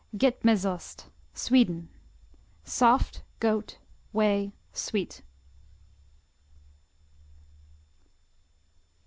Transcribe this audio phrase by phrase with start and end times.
[0.17, 1.89] Getmesost Sweden
[2.63, 3.77] Soft; goat;
[4.11, 5.21] whey; sweet.